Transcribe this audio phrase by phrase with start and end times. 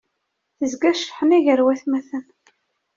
[0.57, 2.25] Tezga cceḥna gar watmaten.